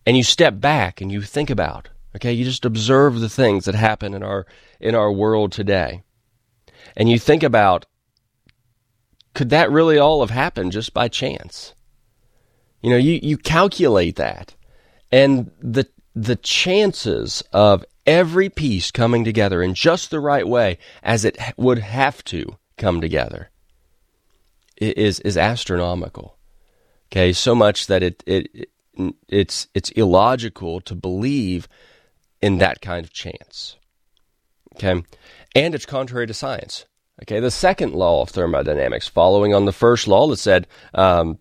And 0.06 0.18
you 0.18 0.24
step 0.24 0.60
back 0.60 1.00
and 1.00 1.12
you 1.12 1.22
think 1.22 1.50
about, 1.50 1.90
okay, 2.16 2.34
you 2.34 2.44
just 2.44 2.66
observe 2.66 3.20
the 3.20 3.30
things 3.30 3.66
that 3.66 3.76
happen 3.76 4.14
in 4.14 4.24
our 4.24 4.46
in 4.80 4.96
our 4.96 5.12
world 5.12 5.52
today. 5.52 6.04
And 6.96 7.10
you 7.10 7.18
think 7.20 7.44
about 7.44 7.86
could 9.34 9.50
that 9.50 9.72
really 9.72 9.98
all 9.98 10.20
have 10.22 10.30
happened 10.30 10.72
just 10.72 10.94
by 10.94 11.08
chance? 11.08 11.74
You 12.82 12.90
know, 12.90 12.98
you, 12.98 13.20
you 13.24 13.38
calculate 13.38 14.18
that. 14.18 14.56
And 15.12 15.52
the 15.60 15.88
the 16.16 16.36
chances 16.36 17.44
of 17.52 17.84
every 18.06 18.50
piece 18.50 18.92
coming 18.92 19.24
together 19.24 19.62
in 19.62 19.74
just 19.74 20.10
the 20.10 20.20
right 20.20 20.48
way 20.48 20.78
as 21.02 21.26
it 21.26 21.38
would 21.58 21.80
have 21.80 22.24
to 22.26 22.58
come 22.78 23.02
together 23.02 23.50
is 24.78 25.20
is 25.22 25.38
astronomical. 25.38 26.38
Okay, 27.12 27.32
so 27.32 27.54
much 27.54 27.88
that 27.88 28.04
it, 28.04 28.24
it 28.26 28.70
it's 29.28 29.68
it's 29.74 29.92
illogical 29.92 30.82
to 30.82 30.96
believe 30.96 31.68
in 32.42 32.58
that 32.58 32.82
kind 32.82 33.06
of 33.06 33.14
chance. 33.14 33.78
Okay, 34.76 35.04
and 35.56 35.76
it's 35.76 35.86
contrary 35.86 36.28
to 36.28 36.34
science. 36.34 36.86
Okay, 37.22 37.40
the 37.40 37.52
second 37.52 37.94
law 37.94 38.24
of 38.24 38.30
thermodynamics, 38.30 39.08
following 39.08 39.54
on 39.54 39.66
the 39.66 39.72
first 39.72 40.08
law 40.08 40.28
that 40.28 40.38
said 40.38 40.68
um, 40.96 41.38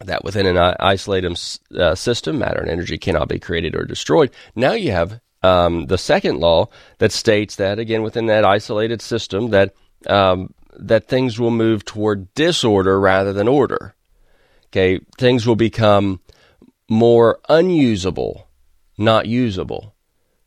that 0.00 0.24
within 0.24 0.46
an 0.46 0.56
isolated 0.80 1.38
uh, 1.78 1.94
system, 1.94 2.38
matter 2.38 2.60
and 2.60 2.70
energy 2.70 2.96
cannot 2.96 3.28
be 3.28 3.38
created 3.38 3.76
or 3.76 3.84
destroyed. 3.84 4.30
Now 4.56 4.72
you 4.72 4.90
have 4.92 5.20
um, 5.42 5.86
the 5.86 5.98
second 5.98 6.38
law 6.38 6.68
that 6.98 7.12
states 7.12 7.56
that 7.56 7.78
again 7.78 8.02
within 8.02 8.26
that 8.26 8.44
isolated 8.44 9.02
system 9.02 9.50
that 9.50 9.74
um, 10.06 10.52
that 10.76 11.08
things 11.08 11.38
will 11.38 11.50
move 11.50 11.84
toward 11.84 12.32
disorder 12.34 12.98
rather 12.98 13.32
than 13.32 13.48
order. 13.48 13.94
Okay, 14.68 15.00
things 15.18 15.46
will 15.46 15.56
become 15.56 16.20
more 16.88 17.38
unusable, 17.48 18.48
not 18.96 19.26
usable. 19.26 19.94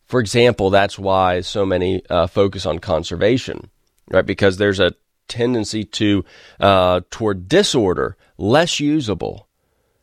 For 0.05 0.19
example, 0.19 0.69
that's 0.69 0.99
why 0.99 1.41
so 1.41 1.65
many 1.65 2.03
uh, 2.09 2.27
focus 2.27 2.65
on 2.65 2.79
conservation, 2.79 3.69
right? 4.09 4.25
Because 4.25 4.57
there's 4.57 4.79
a 4.79 4.93
tendency 5.27 5.83
to 5.83 6.23
uh, 6.59 7.01
toward 7.09 7.47
disorder, 7.47 8.17
less 8.37 8.79
usable 8.79 9.47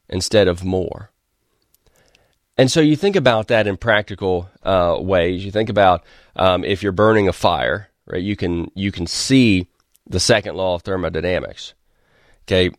instead 0.08 0.48
of 0.48 0.64
more. 0.64 1.11
And 2.58 2.70
so 2.70 2.80
you 2.80 2.96
think 2.96 3.16
about 3.16 3.48
that 3.48 3.66
in 3.66 3.76
practical 3.76 4.50
uh, 4.62 4.96
ways. 5.00 5.44
You 5.44 5.50
think 5.50 5.68
about 5.68 6.04
um, 6.36 6.64
if 6.64 6.82
you're 6.82 6.92
burning 6.92 7.28
a 7.28 7.32
fire, 7.32 7.88
right? 8.06 8.22
You 8.22 8.36
can 8.36 8.70
you 8.74 8.92
can 8.92 9.06
see 9.06 9.68
the 10.06 10.20
second 10.20 10.56
law 10.56 10.74
of 10.74 10.82
thermodynamics. 10.82 11.74
Okay, 12.44 12.70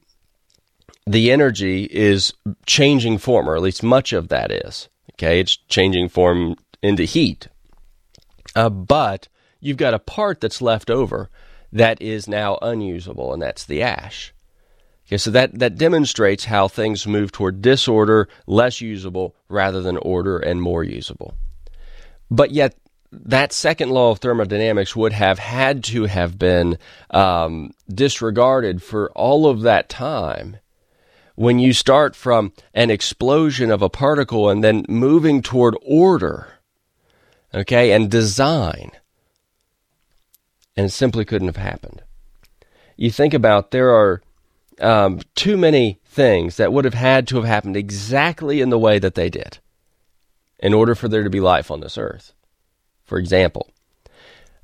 the 1.07 1.31
energy 1.31 1.85
is 1.85 2.33
changing 2.65 3.17
form, 3.17 3.49
or 3.49 3.55
at 3.55 3.61
least 3.61 3.83
much 3.83 4.13
of 4.13 4.27
that 4.29 4.51
is. 4.51 4.89
Okay, 5.13 5.39
it's 5.39 5.57
changing 5.67 6.09
form 6.09 6.55
into 6.81 7.03
heat. 7.03 7.47
Uh, 8.55 8.69
but 8.69 9.27
you've 9.59 9.77
got 9.77 9.93
a 9.93 9.99
part 9.99 10.41
that's 10.41 10.61
left 10.61 10.89
over 10.89 11.29
that 11.71 12.01
is 12.01 12.27
now 12.27 12.59
unusable, 12.61 13.33
and 13.33 13.41
that's 13.41 13.65
the 13.65 13.81
ash. 13.81 14.32
Okay, 15.13 15.19
so 15.19 15.29
that, 15.29 15.59
that 15.59 15.77
demonstrates 15.77 16.45
how 16.45 16.67
things 16.67 17.05
move 17.05 17.31
toward 17.31 17.61
disorder, 17.61 18.27
less 18.47 18.81
usable, 18.81 19.35
rather 19.47 19.79
than 19.79 19.97
order 19.97 20.39
and 20.39 20.59
more 20.59 20.83
usable. 20.83 21.35
But 22.31 22.49
yet, 22.49 22.75
that 23.11 23.53
second 23.53 23.91
law 23.91 24.09
of 24.09 24.17
thermodynamics 24.17 24.95
would 24.95 25.13
have 25.13 25.37
had 25.37 25.83
to 25.83 26.05
have 26.05 26.39
been 26.39 26.79
um, 27.11 27.73
disregarded 27.87 28.81
for 28.81 29.11
all 29.11 29.45
of 29.45 29.61
that 29.61 29.87
time. 29.87 30.57
When 31.35 31.59
you 31.59 31.73
start 31.73 32.15
from 32.15 32.51
an 32.73 32.89
explosion 32.89 33.69
of 33.69 33.83
a 33.83 33.91
particle 33.91 34.49
and 34.49 34.63
then 34.63 34.83
moving 34.89 35.43
toward 35.43 35.77
order, 35.83 36.53
okay, 37.53 37.91
and 37.91 38.09
design, 38.09 38.89
and 40.75 40.87
it 40.87 40.91
simply 40.91 41.23
couldn't 41.23 41.49
have 41.49 41.57
happened. 41.57 42.01
You 42.97 43.11
think 43.11 43.35
about 43.35 43.69
there 43.69 43.91
are 43.91 44.23
um, 44.79 45.21
too 45.35 45.57
many 45.57 45.99
things 46.05 46.57
that 46.57 46.71
would 46.71 46.85
have 46.85 46.93
had 46.93 47.27
to 47.27 47.35
have 47.37 47.45
happened 47.45 47.77
exactly 47.77 48.61
in 48.61 48.69
the 48.69 48.79
way 48.79 48.99
that 48.99 49.15
they 49.15 49.29
did 49.29 49.59
in 50.59 50.73
order 50.73 50.95
for 50.95 51.07
there 51.07 51.23
to 51.23 51.29
be 51.29 51.39
life 51.39 51.71
on 51.71 51.81
this 51.81 51.97
earth. 51.97 52.33
For 53.03 53.17
example, 53.17 53.69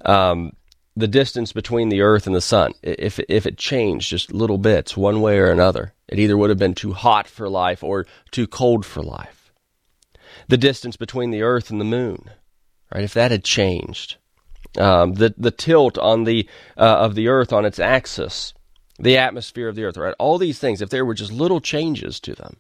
um, 0.06 0.54
the 0.96 1.08
distance 1.08 1.52
between 1.52 1.90
the 1.90 2.02
earth 2.02 2.28
and 2.28 2.36
the 2.36 2.42
sun, 2.42 2.74
if, 2.82 3.20
if 3.30 3.46
it 3.46 3.58
changed 3.58 4.10
just 4.10 4.34
little 4.34 4.58
bits 4.58 4.96
one 4.96 5.22
way 5.22 5.38
or 5.38 5.50
another, 5.50 5.94
it 6.08 6.20
either 6.20 6.38
would 6.38 6.50
have 6.50 6.60
been 6.60 6.74
too 6.74 6.94
hot 6.94 7.28
for 7.28 7.50
life 7.50 7.84
or 7.84 8.06
too 8.32 8.48
cold 8.48 8.86
for 8.86 9.02
life. 9.04 9.52
The 10.48 10.58
distance 10.58 10.98
between 10.98 11.32
the 11.32 11.42
earth 11.42 11.70
and 11.70 11.80
the 11.80 11.86
moon, 11.86 12.30
right? 12.94 13.04
If 13.04 13.14
that 13.14 13.32
had 13.32 13.44
changed, 13.44 14.18
um, 14.78 15.14
the 15.14 15.34
the 15.38 15.52
tilt 15.52 15.98
on 15.98 16.24
the 16.24 16.48
uh, 16.78 16.98
of 17.00 17.16
the 17.16 17.28
earth 17.28 17.52
on 17.52 17.66
its 17.66 17.80
axis, 17.80 18.54
the 19.00 19.18
atmosphere 19.18 19.68
of 19.68 19.76
the 19.76 19.86
earth, 19.86 19.98
right? 19.98 20.16
All 20.20 20.38
these 20.38 20.60
things, 20.60 20.82
if 20.82 20.90
there 20.90 21.06
were 21.06 21.14
just 21.14 21.32
little 21.32 21.62
changes 21.62 22.20
to 22.22 22.36
them, 22.36 22.58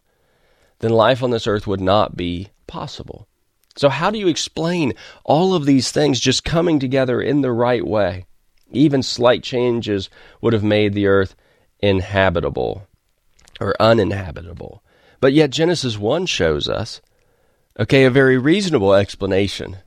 then 0.80 0.92
life 0.92 1.22
on 1.22 1.32
this 1.32 1.48
earth 1.48 1.68
would 1.68 1.82
not 1.82 2.16
be 2.16 2.50
possible. 2.68 3.28
So, 3.76 3.90
how 3.90 4.10
do 4.10 4.18
you 4.18 4.28
explain 4.28 4.94
all 5.24 5.54
of 5.54 5.66
these 5.66 5.92
things 5.92 6.20
just 6.20 6.44
coming 6.44 6.80
together 6.80 7.22
in 7.22 7.42
the 7.42 7.52
right 7.52 7.86
way? 7.86 8.26
Even 8.72 9.04
slight 9.04 9.44
changes 9.44 10.10
would 10.42 10.54
have 10.54 10.64
made 10.64 10.94
the 10.94 11.08
earth 11.08 11.36
inhabitable 11.80 12.88
or 13.60 13.76
uninhabitable. 13.80 14.84
But 15.22 15.34
yet, 15.34 15.50
Genesis 15.50 15.98
1 15.98 16.26
shows 16.28 16.70
us, 16.70 17.02
okay, 17.78 18.06
a 18.06 18.10
very 18.10 18.38
reasonable 18.38 18.94
explanation 18.94 19.78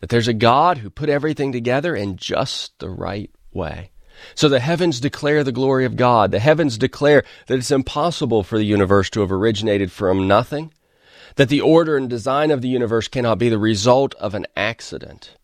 that 0.00 0.08
there's 0.08 0.28
a 0.28 0.34
God 0.34 0.78
who 0.78 0.90
put 0.90 1.08
everything 1.08 1.52
together 1.52 1.94
in 1.94 2.16
just 2.16 2.78
the 2.78 2.90
right 2.90 3.30
way. 3.52 3.90
So 4.34 4.48
the 4.48 4.60
heavens 4.60 5.00
declare 5.00 5.44
the 5.44 5.52
glory 5.52 5.84
of 5.84 5.96
God. 5.96 6.30
The 6.30 6.38
heavens 6.38 6.78
declare 6.78 7.24
that 7.46 7.58
it's 7.58 7.70
impossible 7.70 8.42
for 8.42 8.58
the 8.58 8.64
universe 8.64 9.10
to 9.10 9.20
have 9.20 9.32
originated 9.32 9.92
from 9.92 10.28
nothing, 10.28 10.72
that 11.36 11.48
the 11.48 11.60
order 11.60 11.96
and 11.96 12.08
design 12.08 12.50
of 12.50 12.62
the 12.62 12.68
universe 12.68 13.08
cannot 13.08 13.38
be 13.38 13.48
the 13.48 13.58
result 13.58 14.14
of 14.16 14.34
an 14.34 14.46
accident. 14.56 15.36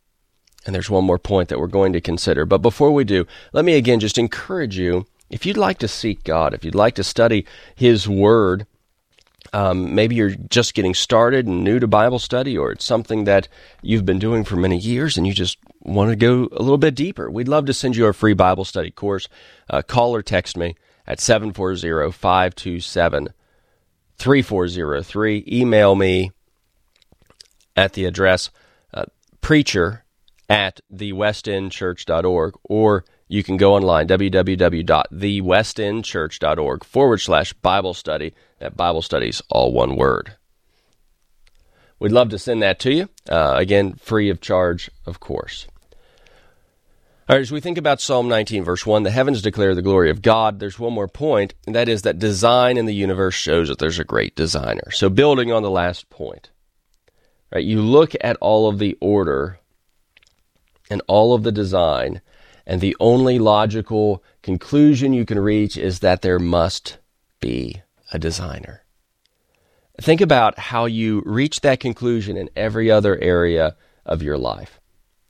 And 0.65 0.75
there's 0.75 0.91
one 0.91 1.05
more 1.05 1.19
point 1.19 1.49
that 1.49 1.61
we're 1.61 1.69
going 1.69 1.93
to 1.93 2.01
consider. 2.01 2.45
But 2.45 2.59
before 2.59 2.91
we 2.91 3.05
do, 3.05 3.27
let 3.53 3.65
me 3.65 3.75
again 3.75 4.01
just 4.01 4.19
encourage 4.19 4.77
you 4.77 5.07
if 5.31 5.45
you'd 5.45 5.57
like 5.57 5.79
to 5.79 5.89
seek 5.89 6.25
God, 6.25 6.55
if 6.55 6.65
you'd 6.65 6.75
like 6.75 6.95
to 6.97 7.05
study 7.05 7.47
His 7.75 8.09
Word, 8.09 8.67
um, 9.53 9.95
maybe 9.95 10.17
you're 10.17 10.35
just 10.51 10.75
getting 10.75 10.95
started 10.95 11.47
and 11.47 11.65
new 11.65 11.79
to 11.79 11.87
Bible 11.87 12.19
study, 12.19 12.57
or 12.57 12.73
it's 12.73 12.85
something 12.85 13.25
that 13.25 13.49
you've 13.83 14.05
been 14.05 14.19
doing 14.19 14.45
for 14.45 14.57
many 14.57 14.79
years 14.79 15.17
and 15.17 15.27
you 15.27 15.33
just 15.33 15.59
want 15.81 16.11
to 16.11 16.17
go 16.17 16.49
a 16.53 16.63
little 16.63 16.79
bit 16.79 16.95
deeper. 16.95 17.31
We'd 17.31 17.49
love 17.49 17.67
to 17.67 17.75
send 17.75 17.97
you 17.97 18.07
a 18.07 18.13
free 18.13 18.35
Bible 18.35 18.65
study 18.65 18.91
course. 18.91 19.29
Uh, 19.71 19.83
call 19.83 20.15
or 20.15 20.23
text 20.23 20.57
me 20.57 20.75
at 21.07 21.21
740 21.21 22.13
527 22.13 23.29
3403. 24.19 25.45
Email 25.47 25.95
me 25.95 26.33
at 27.77 27.93
the 27.93 28.05
address 28.05 28.51
uh, 28.95 29.05
preacher 29.41 30.05
at 30.49 30.81
thewestendchurch.org 30.93 32.55
or 32.65 33.05
you 33.29 33.43
can 33.43 33.57
go 33.57 33.75
online, 33.75 34.07
www.thewestendchurch.org 34.07 36.85
forward 36.85 37.19
slash 37.19 37.53
Bible 37.55 37.95
study. 37.95 38.33
That 38.59 38.77
Bible 38.77 39.03
study 39.03 39.29
is 39.29 39.43
all 39.51 39.73
one 39.73 39.97
word. 39.97 40.37
We'd 41.99 42.13
love 42.13 42.29
to 42.31 42.39
send 42.39 42.63
that 42.63 42.79
to 42.81 42.93
you. 42.93 43.09
Uh, 43.29 43.55
again, 43.57 43.95
free 43.95 44.31
of 44.31 44.41
charge, 44.41 44.89
of 45.07 45.19
course. 45.19 45.67
All 47.29 47.35
right, 47.35 47.43
as 47.43 47.51
we 47.51 47.61
think 47.61 47.77
about 47.77 48.01
Psalm 48.01 48.29
19, 48.29 48.63
verse 48.63 48.87
1, 48.87 49.03
the 49.03 49.11
heavens 49.11 49.43
declare 49.43 49.75
the 49.75 49.83
glory 49.83 50.11
of 50.11 50.23
God. 50.23 50.61
There's 50.61 50.79
one 50.79 50.93
more 50.93 51.09
point, 51.09 51.55
and 51.67 51.75
that 51.75 51.89
is 51.89 52.03
that 52.03 52.21
design 52.21 52.77
in 52.77 52.87
the 52.87 52.95
universe 52.95 53.35
shows 53.35 53.69
that 53.69 53.79
there's 53.79 53.99
a 53.99 54.05
great 54.05 54.37
designer. 54.37 54.93
So, 54.93 55.09
building 55.09 55.51
on 55.51 55.65
the 55.65 55.71
last 55.71 56.09
point, 56.09 56.51
right, 57.53 57.65
you 57.65 57.83
look 57.83 58.13
at 58.21 58.37
all 58.37 58.69
of 58.69 58.79
the 58.79 58.97
order 59.01 59.59
and 60.89 61.03
all 61.09 61.35
of 61.35 61.43
the 61.43 61.51
design, 61.51 62.21
and 62.67 62.81
the 62.81 62.97
only 62.99 63.39
logical 63.39 64.23
conclusion 64.43 65.13
you 65.13 65.25
can 65.25 65.39
reach 65.39 65.77
is 65.77 66.01
that 66.01 66.23
there 66.23 66.39
must 66.39 66.99
be 67.41 67.83
a 68.13 68.19
designer. 68.19 68.83
Think 70.01 70.21
about 70.21 70.59
how 70.59 70.85
you 70.85 71.23
reach 71.25 71.61
that 71.61 71.81
conclusion 71.81 72.37
in 72.37 72.51
every 72.57 72.91
other 72.91 73.17
area 73.19 73.77
of 74.05 74.23
your 74.23 74.37
life. 74.37 74.81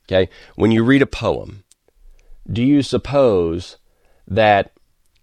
Okay? 0.06 0.30
When 0.54 0.70
you 0.70 0.82
read 0.82 1.02
a 1.02 1.06
poem, 1.06 1.64
do 2.50 2.62
you 2.62 2.82
suppose 2.82 3.76
that 4.26 4.72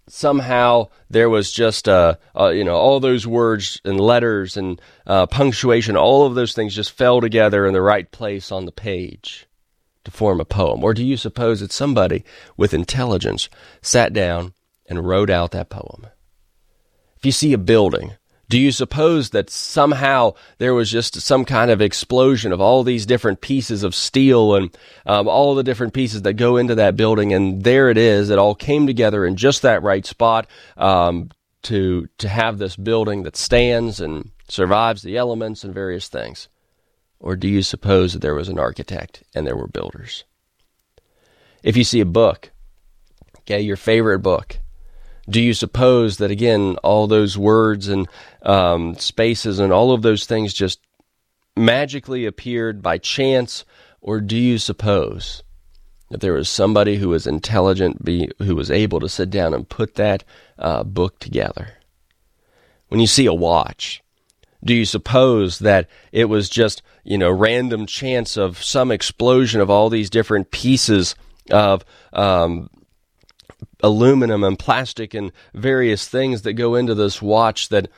somehow 0.08 0.90
there 1.10 1.30
was 1.30 1.52
just 1.52 1.88
uh, 1.88 2.16
uh, 2.38 2.50
you 2.50 2.64
know 2.64 2.76
all 2.76 3.00
those 3.00 3.26
words 3.26 3.80
and 3.86 4.00
letters 4.00 4.58
and 4.58 4.82
uh, 5.08 5.26
punctuation 5.26 5.96
all 5.96 6.26
of 6.26 6.36
those 6.36 6.54
things 6.54 6.76
just 6.76 6.92
fell 6.92 7.22
together 7.22 7.66
in 7.66 7.74
the 7.74 7.82
right 7.82 8.12
place 8.12 8.52
on 8.52 8.66
the 8.66 8.72
page 8.72 9.48
to 10.04 10.12
form 10.12 10.40
a 10.40 10.46
poem 10.46 10.84
or 10.84 10.94
do 10.94 11.04
you 11.04 11.18
suppose 11.18 11.60
that 11.60 11.72
somebody 11.72 12.24
with 12.58 12.74
intelligence 12.74 13.50
sat 13.82 14.14
down 14.14 14.54
and 14.88 15.08
wrote 15.08 15.30
out 15.30 15.52
that 15.52 15.70
poem 15.70 16.08
if 17.18 17.26
you 17.26 17.32
see 17.32 17.54
a 17.54 17.58
building 17.58 18.14
do 18.54 18.60
you 18.60 18.72
suppose 18.72 19.32
that 19.32 19.50
somehow 19.50 20.36
there 20.60 20.76
was 20.76 20.92
just 20.92 21.20
some 21.22 21.44
kind 21.44 21.72
of 21.72 21.82
explosion 21.82 22.52
of 22.52 22.62
all 22.62 22.84
these 22.84 23.08
different 23.08 23.42
pieces 23.42 23.82
of 23.82 23.96
steel 23.96 24.54
and 24.54 24.78
um, 25.08 25.28
all 25.28 25.56
the 25.56 25.64
different 25.64 25.94
pieces 25.94 26.22
that 26.22 26.34
go 26.34 26.58
into 26.58 26.76
that 26.76 26.96
building, 26.96 27.34
and 27.34 27.64
there 27.64 27.90
it 27.90 27.98
is? 27.98 28.30
It 28.30 28.38
all 28.38 28.54
came 28.54 28.86
together 28.86 29.26
in 29.26 29.38
just 29.38 29.64
that 29.64 29.82
right 29.82 30.06
spot 30.06 30.46
um, 30.78 31.32
to 31.64 32.08
to 32.20 32.30
have 32.30 32.60
this 32.60 32.76
building 32.76 33.24
that 33.24 33.36
stands 33.36 34.00
and 34.00 34.30
survives 34.48 35.02
the 35.02 35.18
elements 35.18 35.64
and 35.64 35.74
various 35.74 36.08
things. 36.08 36.48
Or 37.24 37.38
do 37.38 37.48
you 37.48 37.62
suppose 37.64 38.12
that 38.12 38.20
there 38.20 38.36
was 38.36 38.50
an 38.50 38.60
architect 38.60 39.24
and 39.34 39.48
there 39.48 39.56
were 39.56 39.68
builders? 39.68 40.26
If 41.64 41.78
you 41.78 41.86
see 41.86 42.02
a 42.02 42.06
book, 42.06 42.52
okay, 43.40 43.62
your 43.62 43.78
favorite 43.78 44.20
book, 44.20 44.60
do 45.30 45.42
you 45.42 45.54
suppose 45.54 46.18
that 46.18 46.32
again 46.32 46.76
all 46.84 47.08
those 47.08 47.38
words 47.38 47.88
and 47.88 48.10
um, 48.42 48.96
spaces 48.96 49.60
and 49.60 49.72
all 49.72 49.94
of 49.94 50.02
those 50.02 50.26
things 50.26 50.54
just 50.54 50.82
magically 51.56 52.26
appeared 52.26 52.82
by 52.82 52.98
chance 52.98 53.64
or 54.02 54.20
do 54.20 54.36
you 54.36 54.58
suppose 54.58 55.44
that 56.10 56.20
there 56.20 56.34
was 56.34 56.50
somebody 56.50 56.98
who 56.98 57.08
was 57.08 57.26
intelligent 57.26 58.04
be, 58.04 58.30
who 58.40 58.54
was 58.54 58.70
able 58.70 59.00
to 59.00 59.08
sit 59.08 59.30
down 59.30 59.54
and 59.54 59.70
put 59.70 59.96
that 59.96 60.26
uh, 60.60 60.84
book 60.84 61.20
together 61.20 61.70
when 62.90 63.00
you 63.00 63.08
see 63.08 63.28
a 63.28 63.34
watch 63.34 64.04
do 64.62 64.74
you 64.74 64.84
suppose 64.84 65.60
that 65.60 65.88
it 66.12 66.26
was 66.26 66.50
just 66.50 66.82
you 67.04 67.18
know 67.18 67.32
random 67.32 67.86
chance 67.86 68.38
of 68.38 68.62
some 68.64 68.92
explosion 68.92 69.62
of 69.62 69.70
all 69.70 69.90
these 69.90 70.10
different 70.10 70.52
pieces 70.52 71.16
of 71.52 71.84
um, 72.14 72.70
aluminum 73.82 74.44
and 74.44 74.58
plastic 74.58 75.14
and 75.14 75.32
various 75.54 76.08
things 76.08 76.44
that 76.44 76.54
go 76.54 76.76
into 76.76 76.96
this 76.96 77.22
watch 77.22 77.70
that 77.70 77.90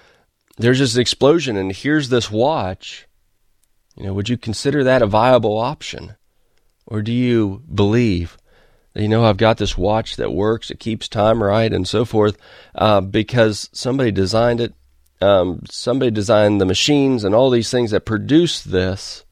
there's 0.57 0.79
this 0.79 0.97
explosion 0.97 1.57
and 1.57 1.71
here's 1.71 2.09
this 2.09 2.31
watch. 2.31 3.07
You 3.95 4.05
know 4.05 4.13
would 4.13 4.29
you 4.29 4.37
consider 4.37 4.83
that 4.83 5.01
a 5.01 5.07
viable 5.07 5.57
option? 5.57 6.15
Or 6.87 7.01
do 7.01 7.11
you 7.11 7.63
believe 7.73 8.37
that 8.93 9.01
you 9.03 9.07
know 9.07 9.25
i've 9.25 9.37
got 9.37 9.57
this 9.57 9.77
watch 9.77 10.15
that 10.15 10.31
works 10.31 10.71
it 10.71 10.79
keeps 10.79 11.07
time 11.07 11.43
right 11.43 11.71
and 11.71 11.87
so 11.87 12.05
forth 12.05 12.37
uh, 12.73 13.01
because 13.01 13.69
somebody 13.71 14.11
designed 14.11 14.59
it 14.59 14.73
um, 15.21 15.61
somebody 15.69 16.11
designed 16.11 16.59
the 16.59 16.65
machines 16.65 17.23
and 17.23 17.33
all 17.33 17.49
these 17.49 17.71
things 17.71 17.91
that 17.91 18.05
produce 18.05 18.61
this 18.61 19.25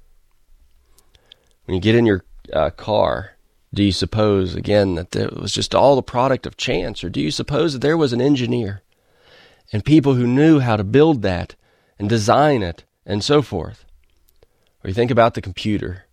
when 1.65 1.75
you 1.75 1.81
get 1.81 1.95
in 1.95 2.05
your 2.05 2.23
uh, 2.51 2.69
car 2.71 3.33
do 3.73 3.83
you 3.83 3.91
suppose, 3.91 4.53
again, 4.53 4.95
that 4.95 5.15
it 5.15 5.35
was 5.35 5.51
just 5.51 5.73
all 5.73 5.95
the 5.95 6.03
product 6.03 6.45
of 6.45 6.57
chance? 6.57 7.03
Or 7.03 7.09
do 7.09 7.19
you 7.19 7.31
suppose 7.31 7.73
that 7.73 7.79
there 7.79 7.97
was 7.97 8.13
an 8.13 8.21
engineer 8.21 8.83
and 9.71 9.83
people 9.83 10.13
who 10.13 10.27
knew 10.27 10.59
how 10.59 10.75
to 10.75 10.83
build 10.83 11.23
that 11.23 11.55
and 11.97 12.07
design 12.07 12.61
it 12.61 12.83
and 13.05 13.23
so 13.23 13.41
forth? 13.41 13.85
Or 14.83 14.89
you 14.89 14.93
think 14.93 15.09
about 15.09 15.33
the 15.33 15.41
computer, 15.41 16.05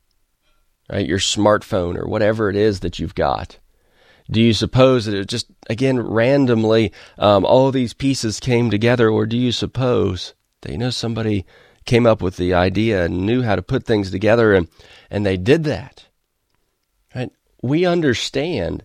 right? 0.90 1.06
Your 1.06 1.18
smartphone 1.18 1.98
or 1.98 2.08
whatever 2.08 2.48
it 2.48 2.56
is 2.56 2.80
that 2.80 2.98
you've 2.98 3.14
got. 3.14 3.58
Do 4.30 4.40
you 4.40 4.52
suppose 4.52 5.06
that 5.06 5.14
it 5.14 5.28
just, 5.28 5.46
again, 5.68 5.98
randomly, 6.00 6.92
um, 7.18 7.44
all 7.44 7.70
these 7.70 7.94
pieces 7.94 8.38
came 8.38 8.70
together? 8.70 9.08
Or 9.08 9.26
do 9.26 9.36
you 9.36 9.50
suppose 9.50 10.34
that, 10.60 10.70
you 10.70 10.78
know, 10.78 10.90
somebody 10.90 11.44
came 11.84 12.06
up 12.06 12.22
with 12.22 12.36
the 12.36 12.54
idea 12.54 13.04
and 13.04 13.26
knew 13.26 13.42
how 13.42 13.56
to 13.56 13.62
put 13.62 13.84
things 13.84 14.10
together 14.10 14.54
and, 14.54 14.68
and 15.10 15.26
they 15.26 15.36
did 15.36 15.64
that? 15.64 16.06
Right? 17.14 17.30
we 17.62 17.84
understand 17.84 18.84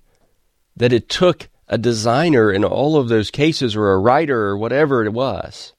that 0.75 0.93
it 0.93 1.09
took 1.09 1.49
a 1.67 1.77
designer 1.77 2.51
in 2.51 2.63
all 2.63 2.97
of 2.97 3.07
those 3.07 3.31
cases 3.31 3.75
or 3.75 3.91
a 3.91 3.97
writer 3.97 4.47
or 4.47 4.57
whatever 4.57 5.03
it 5.03 5.13
was. 5.13 5.73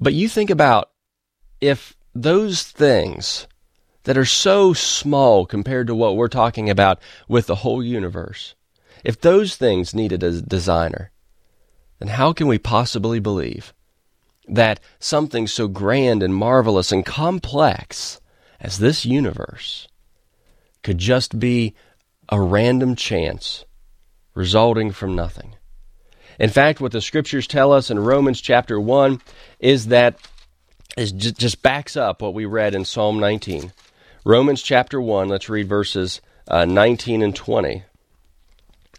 But 0.00 0.14
you 0.14 0.28
think 0.28 0.50
about 0.50 0.90
if 1.60 1.96
those 2.14 2.62
things 2.62 3.46
that 4.08 4.16
are 4.16 4.24
so 4.24 4.72
small 4.72 5.44
compared 5.44 5.86
to 5.86 5.94
what 5.94 6.16
we're 6.16 6.28
talking 6.28 6.70
about 6.70 6.98
with 7.28 7.46
the 7.46 7.56
whole 7.56 7.84
universe, 7.84 8.54
if 9.04 9.20
those 9.20 9.54
things 9.54 9.94
needed 9.94 10.22
a 10.22 10.40
designer, 10.40 11.10
then 11.98 12.08
how 12.08 12.32
can 12.32 12.46
we 12.46 12.56
possibly 12.56 13.20
believe 13.20 13.74
that 14.48 14.80
something 14.98 15.46
so 15.46 15.68
grand 15.68 16.22
and 16.22 16.34
marvelous 16.34 16.90
and 16.90 17.04
complex 17.04 18.18
as 18.58 18.78
this 18.78 19.04
universe 19.04 19.88
could 20.82 20.96
just 20.96 21.38
be 21.38 21.74
a 22.30 22.40
random 22.40 22.96
chance 22.96 23.66
resulting 24.32 24.90
from 24.90 25.14
nothing. 25.14 25.54
In 26.38 26.48
fact, 26.48 26.80
what 26.80 26.92
the 26.92 27.02
scriptures 27.02 27.46
tell 27.46 27.74
us 27.74 27.90
in 27.90 27.98
Romans 27.98 28.40
chapter 28.40 28.80
1 28.80 29.20
is 29.58 29.88
that 29.88 30.16
it 30.96 31.14
just 31.14 31.62
backs 31.62 31.94
up 31.94 32.22
what 32.22 32.32
we 32.32 32.46
read 32.46 32.74
in 32.74 32.86
Psalm 32.86 33.20
19. 33.20 33.70
Romans 34.28 34.60
chapter 34.60 35.00
1, 35.00 35.30
let's 35.30 35.48
read 35.48 35.70
verses 35.70 36.20
uh, 36.48 36.66
19 36.66 37.22
and 37.22 37.34
20. 37.34 37.82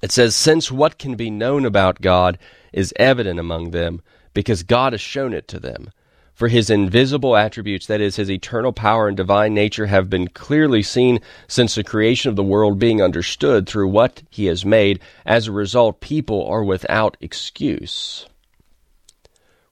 It 0.01 0.11
says, 0.11 0.35
Since 0.35 0.71
what 0.71 0.97
can 0.97 1.13
be 1.13 1.29
known 1.29 1.65
about 1.65 2.01
God 2.01 2.39
is 2.73 2.95
evident 2.95 3.39
among 3.39 3.69
them, 3.69 4.01
because 4.33 4.63
God 4.63 4.93
has 4.93 5.01
shown 5.01 5.35
it 5.35 5.47
to 5.49 5.59
them. 5.59 5.91
For 6.33 6.47
his 6.47 6.71
invisible 6.71 7.37
attributes, 7.37 7.85
that 7.85 8.01
is, 8.01 8.15
his 8.15 8.31
eternal 8.31 8.73
power 8.73 9.07
and 9.07 9.15
divine 9.15 9.53
nature, 9.53 9.85
have 9.85 10.09
been 10.09 10.29
clearly 10.29 10.81
seen 10.81 11.19
since 11.47 11.75
the 11.75 11.83
creation 11.83 12.31
of 12.31 12.35
the 12.35 12.41
world, 12.41 12.79
being 12.79 12.99
understood 12.99 13.69
through 13.69 13.89
what 13.89 14.23
he 14.31 14.47
has 14.47 14.65
made. 14.65 14.99
As 15.27 15.45
a 15.45 15.51
result, 15.51 16.01
people 16.01 16.43
are 16.47 16.63
without 16.63 17.17
excuse. 17.21 18.25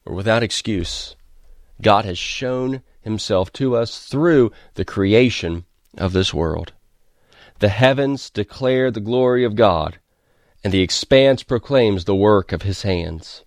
Or 0.05 0.13
without 0.13 0.43
excuse. 0.43 1.15
God 1.81 2.05
has 2.05 2.19
shown 2.19 2.83
himself 3.07 3.51
to 3.53 3.75
us 3.75 4.05
through 4.05 4.51
the 4.75 4.85
creation 4.85 5.65
of 5.97 6.13
this 6.13 6.33
world. 6.33 6.73
The 7.59 7.69
heavens 7.69 8.29
declare 8.29 8.91
the 8.91 8.99
glory 8.99 9.43
of 9.43 9.55
God, 9.55 9.97
and 10.63 10.71
the 10.71 10.81
expanse 10.81 11.41
proclaims 11.41 12.05
the 12.05 12.15
work 12.15 12.51
of 12.51 12.61
his 12.61 12.83
hands 12.83 13.43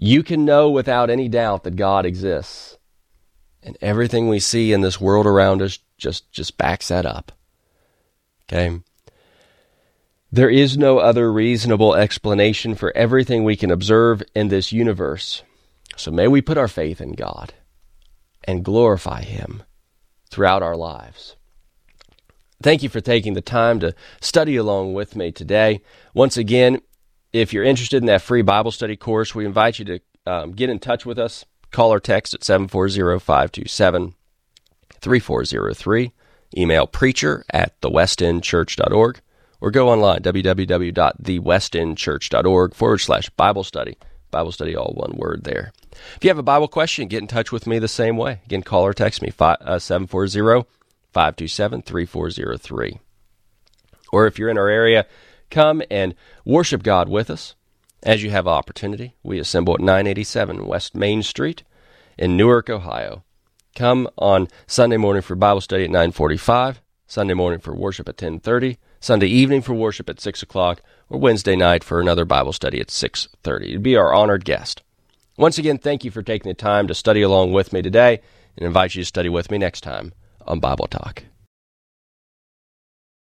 you 0.00 0.22
can 0.22 0.44
know 0.44 0.70
without 0.70 1.10
any 1.10 1.28
doubt 1.28 1.64
that 1.64 1.74
God 1.76 2.06
exists. 2.06 2.78
And 3.62 3.76
everything 3.82 4.28
we 4.28 4.38
see 4.38 4.72
in 4.72 4.80
this 4.80 5.00
world 5.00 5.26
around 5.26 5.60
us 5.60 5.80
just, 5.98 6.30
just 6.30 6.56
backs 6.56 6.88
that 6.88 7.04
up. 7.04 7.32
Okay? 8.44 8.80
There 10.30 10.48
is 10.48 10.78
no 10.78 10.98
other 10.98 11.32
reasonable 11.32 11.96
explanation 11.96 12.76
for 12.76 12.96
everything 12.96 13.42
we 13.42 13.56
can 13.56 13.72
observe 13.72 14.22
in 14.34 14.48
this 14.48 14.72
universe. 14.72 15.42
So 15.96 16.12
may 16.12 16.28
we 16.28 16.40
put 16.40 16.58
our 16.58 16.68
faith 16.68 17.00
in 17.00 17.12
God 17.12 17.52
and 18.44 18.64
glorify 18.64 19.22
Him 19.22 19.62
throughout 20.30 20.62
our 20.62 20.76
lives. 20.76 21.36
Thank 22.62 22.82
you 22.82 22.88
for 22.88 23.00
taking 23.00 23.34
the 23.34 23.40
time 23.40 23.78
to 23.80 23.94
study 24.20 24.56
along 24.56 24.94
with 24.94 25.14
me 25.14 25.30
today. 25.30 25.80
Once 26.12 26.36
again, 26.36 26.80
if 27.32 27.52
you're 27.52 27.64
interested 27.64 27.98
in 27.98 28.06
that 28.06 28.22
free 28.22 28.42
Bible 28.42 28.72
study 28.72 28.96
course, 28.96 29.34
we 29.34 29.46
invite 29.46 29.78
you 29.78 29.84
to 29.84 30.00
um, 30.26 30.52
get 30.52 30.70
in 30.70 30.78
touch 30.78 31.04
with 31.06 31.18
us. 31.18 31.44
Call 31.70 31.92
or 31.92 32.00
text 32.00 32.32
at 32.34 32.42
740 32.42 33.20
527 33.20 34.14
3403. 35.00 36.12
Email 36.56 36.86
preacher 36.86 37.44
at 37.50 37.78
thewestendchurch.org 37.82 39.20
or 39.60 39.70
go 39.70 39.90
online, 39.90 40.22
www.thewestendchurch.org 40.22 42.74
forward 42.74 42.98
slash 42.98 43.28
Bible 43.30 43.64
study. 43.64 43.96
Bible 44.30 44.52
study, 44.52 44.76
all 44.76 44.92
one 44.94 45.16
word 45.16 45.42
there. 45.44 45.72
If 46.16 46.24
you 46.24 46.30
have 46.30 46.38
a 46.38 46.42
Bible 46.42 46.68
question, 46.68 47.08
get 47.08 47.22
in 47.22 47.28
touch 47.28 47.52
with 47.52 47.66
me 47.66 47.78
the 47.78 47.88
same 47.88 48.16
way. 48.16 48.40
Again, 48.46 48.62
call 48.62 48.84
or 48.84 48.94
text 48.94 49.22
me, 49.22 49.32
uh, 49.38 49.78
740 49.78 50.66
527 51.12 51.82
3403. 51.82 52.98
Or 54.12 54.26
if 54.26 54.38
you're 54.38 54.48
in 54.48 54.58
our 54.58 54.68
area, 54.68 55.06
Come 55.50 55.82
and 55.90 56.14
worship 56.44 56.82
God 56.82 57.08
with 57.08 57.30
us 57.30 57.54
as 58.02 58.22
you 58.22 58.30
have 58.30 58.46
opportunity. 58.46 59.14
We 59.22 59.38
assemble 59.38 59.74
at 59.74 59.80
987 59.80 60.66
West 60.66 60.94
Main 60.94 61.22
Street 61.22 61.62
in 62.18 62.36
Newark, 62.36 62.68
Ohio. 62.68 63.24
Come 63.74 64.08
on 64.18 64.48
Sunday 64.66 64.96
morning 64.96 65.22
for 65.22 65.34
Bible 65.36 65.60
study 65.60 65.84
at 65.84 65.90
945, 65.90 66.82
Sunday 67.06 67.34
morning 67.34 67.60
for 67.60 67.74
worship 67.74 68.08
at 68.08 68.20
1030, 68.20 68.78
Sunday 69.00 69.28
evening 69.28 69.62
for 69.62 69.72
worship 69.72 70.10
at 70.10 70.20
6 70.20 70.42
o'clock, 70.42 70.82
or 71.08 71.18
Wednesday 71.18 71.56
night 71.56 71.84
for 71.84 72.00
another 72.00 72.24
Bible 72.24 72.52
study 72.52 72.80
at 72.80 72.88
6.30. 72.88 73.68
You'd 73.68 73.82
be 73.82 73.96
our 73.96 74.12
honored 74.12 74.44
guest. 74.44 74.82
Once 75.38 75.56
again, 75.56 75.78
thank 75.78 76.02
you 76.02 76.10
for 76.10 76.20
taking 76.20 76.50
the 76.50 76.54
time 76.54 76.88
to 76.88 76.94
study 76.94 77.22
along 77.22 77.52
with 77.52 77.72
me 77.72 77.80
today 77.80 78.20
and 78.56 78.66
invite 78.66 78.96
you 78.96 79.02
to 79.02 79.06
study 79.06 79.28
with 79.28 79.52
me 79.52 79.56
next 79.56 79.82
time 79.82 80.12
on 80.48 80.58
Bible 80.58 80.88
Talk. 80.88 81.22